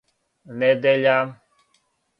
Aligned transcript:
недеља 0.63 1.21